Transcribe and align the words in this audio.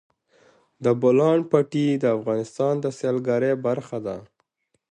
د 0.83 0.85
بولان 1.01 1.39
پټي 1.51 1.87
د 1.97 2.05
افغانستان 2.17 2.73
د 2.83 2.85
سیلګرۍ 2.99 3.53
برخه 3.65 3.97
ده. 4.05 4.17